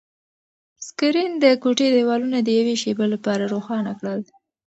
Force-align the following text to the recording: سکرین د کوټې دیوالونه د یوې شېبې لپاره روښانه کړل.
سکرین 0.87 1.31
د 1.43 1.45
کوټې 1.63 1.87
دیوالونه 1.95 2.37
د 2.41 2.49
یوې 2.59 2.75
شېبې 2.81 3.07
لپاره 3.13 3.43
روښانه 3.53 3.91
کړل. 3.99 4.19